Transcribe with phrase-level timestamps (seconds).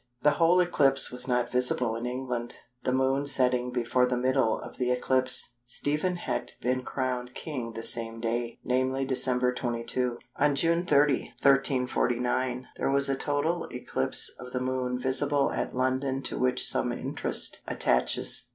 [0.23, 2.55] The whole eclipse was not visible in England,
[2.85, 5.57] the Moon setting before the middle of the eclipse.
[5.63, 9.55] Stephen had been crowned king the same day, namely Dec.
[9.55, 10.17] 22.
[10.37, 16.23] On June 30, 1349, there was a total eclipse of the Moon visible at London
[16.23, 18.49] to which some interest attaches.